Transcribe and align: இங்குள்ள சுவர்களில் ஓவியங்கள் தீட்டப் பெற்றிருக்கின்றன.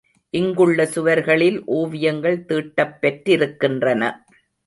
இங்குள்ள 0.33 0.85
சுவர்களில் 0.85 1.59
ஓவியங்கள் 1.65 2.45
தீட்டப் 2.45 2.97
பெற்றிருக்கின்றன. 3.01 4.11